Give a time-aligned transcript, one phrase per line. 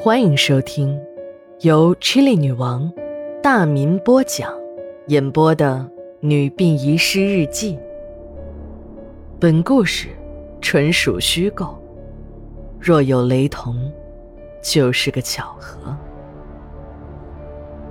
[0.00, 0.96] 欢迎收听
[1.62, 2.90] 由 Chili 女王
[3.42, 4.48] 大民播讲、
[5.08, 5.90] 演播的
[6.20, 7.74] 《女病遗失日记》。
[9.40, 10.06] 本故事
[10.60, 11.76] 纯属虚构，
[12.78, 13.90] 若有雷同，
[14.62, 15.96] 就是个巧合。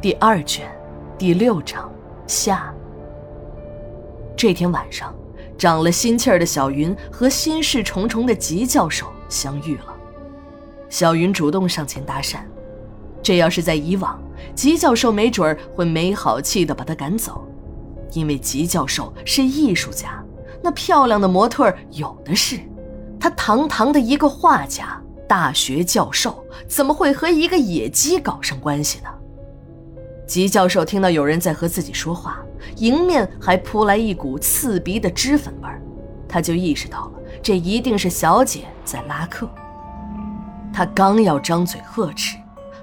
[0.00, 0.70] 第二卷
[1.18, 1.92] 第六章
[2.28, 2.72] 下。
[4.36, 5.12] 这天晚上，
[5.58, 9.97] 长了心气儿的小云和心事重重的吉教授相遇了。
[10.88, 12.38] 小云主动上前搭讪，
[13.22, 14.20] 这要是在以往，
[14.54, 17.44] 吉教授没准会没好气的把她赶走，
[18.12, 20.22] 因为吉教授是艺术家，
[20.62, 22.58] 那漂亮的模特有的是，
[23.20, 29.08] 他堂堂的一个画家、大学教授，怎么会和一个野鸡搞上关系呢？
[30.26, 32.38] 吉教授听到有人在和自己说话，
[32.76, 35.82] 迎面还扑来一股刺鼻的脂粉味儿，
[36.26, 37.12] 他就意识到了，
[37.42, 39.48] 这一定是小姐在拉客。
[40.72, 42.36] 他刚要张嘴呵斥，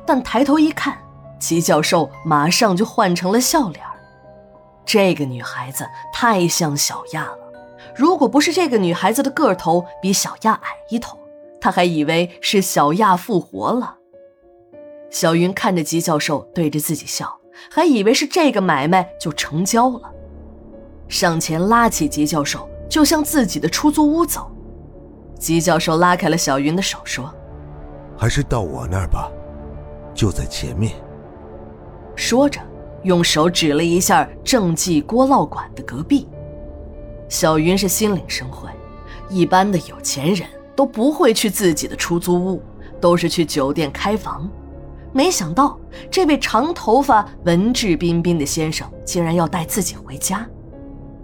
[0.05, 0.97] 但抬头一看，
[1.39, 3.83] 齐教授马上就换成了笑脸
[4.85, 7.39] 这个女孩子太像小亚了，
[7.95, 11.17] 如果不是这个女孩子的个头比小亚矮一头，
[11.59, 13.95] 他还以为是小亚复活了。
[15.09, 17.39] 小云看着吉教授对着自己笑，
[17.71, 20.11] 还以为是这个买卖就成交了，
[21.07, 24.51] 上前拉起吉教授就向自己的出租屋走。
[25.39, 27.33] 吉教授拉开了小云的手，说。
[28.17, 29.31] 还是到我那儿吧，
[30.13, 30.93] 就在前面。
[32.15, 32.61] 说着，
[33.03, 36.27] 用手指了一下正记锅烙馆的隔壁。
[37.27, 38.69] 小云是心领神会，
[39.29, 42.61] 一般的有钱人都不会去自己的出租屋，
[43.01, 44.49] 都是去酒店开房。
[45.11, 45.79] 没想到
[46.11, 50.47] 这位长头发、文质彬彬的先生竟然要带自己回家。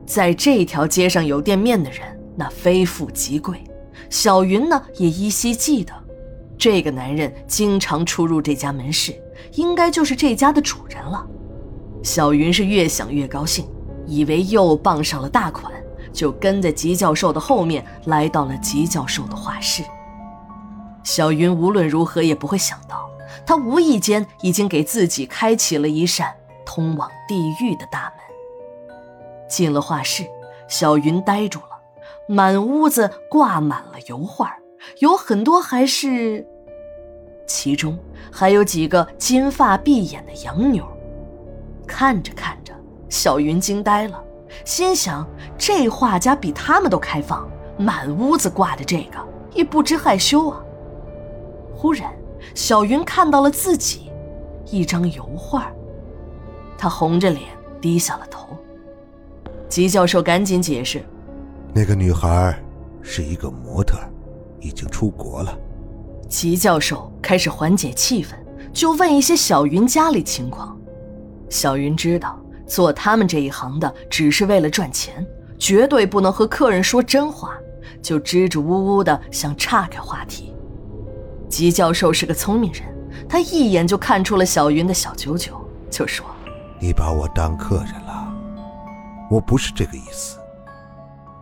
[0.05, 2.01] 在这条街上有店面的人，
[2.35, 3.63] 那非富即贵。
[4.09, 5.93] 小云呢，也依稀记得。
[6.61, 9.19] 这个男人经常出入这家门市，
[9.53, 11.25] 应该就是这家的主人了。
[12.03, 13.67] 小云是越想越高兴，
[14.05, 15.73] 以为又傍上了大款，
[16.13, 19.81] 就跟在吉教授的后面来到了吉教授的画室。
[21.03, 23.09] 小云无论如何也不会想到，
[23.43, 26.31] 他无意间已经给自己开启了一扇
[26.63, 29.07] 通往地狱的大门。
[29.49, 30.23] 进了画室，
[30.67, 31.81] 小云呆住了，
[32.27, 34.55] 满屋子挂满了油画，
[34.99, 36.45] 有很多还是。
[37.47, 37.97] 其中
[38.31, 40.85] 还有几个金发碧眼的洋妞，
[41.85, 42.73] 看着看着，
[43.09, 44.23] 小云惊呆了，
[44.63, 49.17] 心想：这画家比他们都开放，满屋子挂着这个，
[49.53, 50.63] 也不知害羞啊。
[51.75, 52.13] 忽然，
[52.55, 54.11] 小云看到了自己，
[54.67, 55.69] 一张油画，
[56.77, 57.43] 她红着脸
[57.81, 58.47] 低下了头。
[59.67, 61.03] 吉教授赶紧解释
[61.73, 62.57] ：“那个女孩
[63.01, 63.97] 是一个模特，
[64.61, 65.57] 已经出国了。”
[66.29, 68.29] 齐教授开始缓解气氛，
[68.71, 70.77] 就问一些小云家里情况。
[71.49, 75.25] 小云知道，做他们这一行的只是为了赚钱，
[75.59, 77.57] 绝对不能和客人说真话，
[78.01, 80.53] 就支支吾吾的想岔开话题。
[81.49, 82.83] 吉教授是个聪明人，
[83.27, 86.25] 他一眼就看出了小云的小九九，就说
[86.79, 88.33] ：“你把我当客人了，
[89.29, 90.37] 我不是这个意思。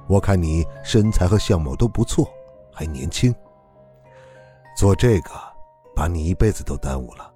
[0.08, 2.28] 我看你身材和相貌都不错，
[2.80, 3.36] 还年轻。”
[4.78, 5.32] 做这个，
[5.94, 7.30] 把你一辈子都耽误了。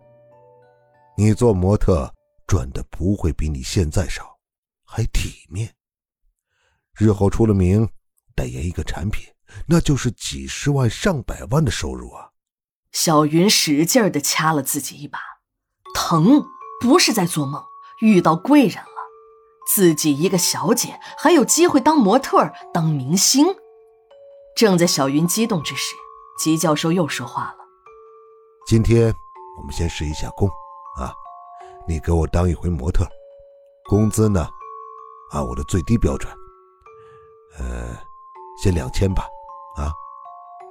[1.17, 2.09] 你做模特
[2.47, 4.37] 赚的不会比你现在少，
[4.85, 5.73] 还体面。
[6.97, 7.89] 日后出了名，
[8.33, 9.27] 代言一个产品，
[9.67, 12.29] 那就是几十万、上百万的收入啊！
[12.93, 15.19] 小云使劲的掐了自己一把，
[15.93, 16.45] 疼，
[16.79, 17.61] 不是在做梦，
[17.99, 18.89] 遇到贵人了。
[19.67, 23.45] 自己一个小姐，还有机会当模特、当明星。
[24.55, 25.95] 正在小云激动之时。
[26.37, 27.57] 吉教授又说话了
[28.65, 29.13] ：“今天
[29.59, 30.49] 我们先试一下工，
[30.99, 31.13] 啊，
[31.87, 33.07] 你给我当一回模特，
[33.87, 34.49] 工资呢，
[35.31, 36.33] 按我的最低标准，
[37.59, 37.95] 呃，
[38.61, 39.23] 先两千吧，
[39.77, 39.93] 啊。”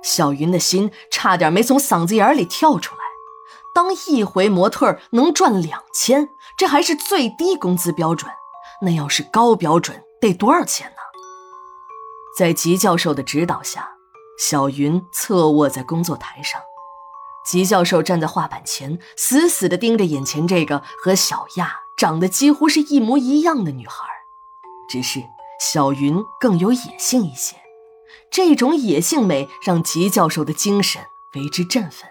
[0.03, 3.01] 小云的心差点没从嗓子眼里跳出来。
[3.73, 8.31] 当一回模特能赚两千，这还是最低工资标准，
[8.83, 11.02] 那要是高标准得多少钱呢？
[12.37, 13.89] 在吉教授的指导下。
[14.39, 16.61] 小云侧卧在工作台上，
[17.45, 23.95] 吉教授站在画板前，死死地盯着眼前这个和小亚长得几乎是一模一样的女孩。
[24.91, 25.23] 只是
[25.61, 27.57] 小云更有野性一些，
[28.33, 31.03] 这种野性美让吉教授的精神
[31.35, 32.11] 为之振奋。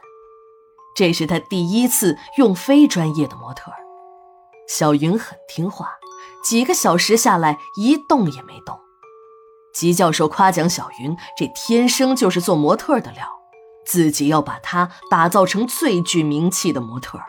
[0.96, 3.72] 这是他第一次用非专业的模特。
[4.70, 5.96] 小云很听话，
[6.44, 8.80] 几个小时下来一动也没动。
[9.82, 13.26] 吉教授夸奖小云：“这天生就是做模特的料，
[13.84, 17.20] 自己要把她打造成最具名气的模特。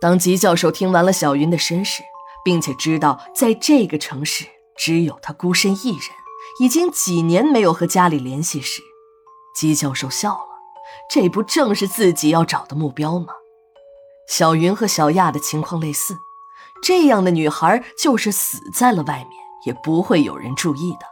[0.00, 2.02] 当吉教授听完了小云的身世，
[2.44, 4.44] 并且知道在这个城市
[4.76, 6.00] 只有她孤身一人，
[6.58, 8.82] 已经几年没有和家里联系时，
[9.54, 10.46] 吉教授笑了。
[11.08, 13.34] 这不正是自己要找的目标吗？
[14.26, 16.16] 小云和小亚的情况类似，
[16.82, 21.06] 这样的女孩就是死在了外面，也不会有人注意的，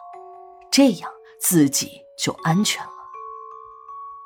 [0.78, 1.10] 这样
[1.40, 2.92] 自己就安全了。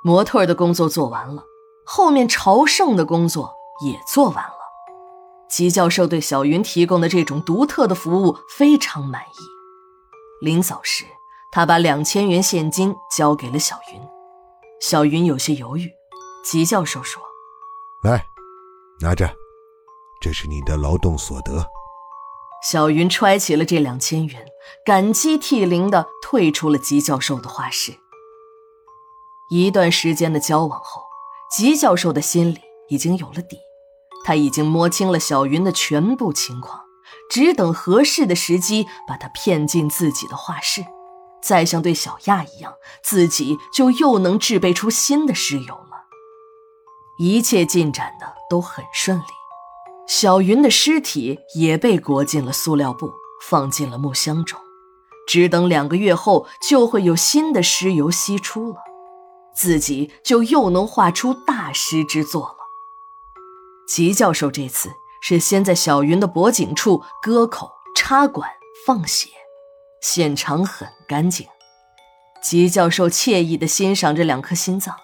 [0.02, 1.46] 模特的工作做完了，
[1.86, 4.58] 后面朝圣的工作也做完了。
[5.48, 10.44] 吉教授对小云提供的这种独特的服务非常满意。
[10.44, 11.06] 临走时，
[11.50, 13.98] 他把两千元现金交给了小云。
[14.78, 15.90] 小云有些犹豫。
[16.44, 17.22] 吉教授说
[18.04, 18.26] ：“来，
[19.00, 19.34] 拿着，
[20.20, 21.64] 这是你的劳动所得。”
[22.62, 24.46] 小云揣起了这两千元，
[24.84, 27.92] 感激涕零地退出了吉教授的画室。
[29.50, 31.02] 一段时间的交往后，
[31.50, 33.58] 吉教授的心里已经有了底。
[34.24, 36.82] 他已经摸清了小云的全部情况，
[37.28, 40.84] 只等合适的时机把她骗进自己的画室，
[41.42, 46.06] 再像对小亚一样，自己就又能制备出新的尸油了。
[47.18, 49.24] 一切进展的都很顺利，
[50.14, 54.60] 小云的尸体也被裹进了塑料布，放进了木箱中，
[55.26, 58.76] 只等两个月后就会有新的尸油析出了，
[59.56, 62.56] 自己就又能画出大师之作了。
[63.88, 64.90] 吉教授这次
[65.22, 68.50] 是先在小云的脖颈处割口、插管、
[68.86, 69.30] 放血，
[70.02, 71.46] 现场很干净。
[72.42, 74.94] 吉教授惬意地欣赏着两颗心脏，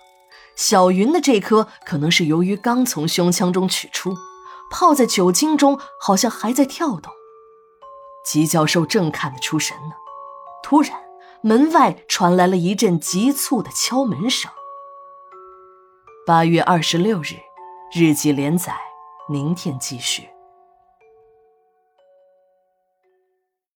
[0.55, 4.15] 小云的这颗可能是由于刚从胸腔中取出，
[4.70, 7.12] 泡在酒精中，好像还在跳动。
[8.25, 9.94] 吉教授正看得出神呢，
[10.62, 10.93] 突然
[11.43, 14.50] 门外传来了一阵急促的敲门声。
[16.26, 17.37] 八月二十六日。
[17.91, 18.76] 日记连载，
[19.31, 20.29] 明天继续。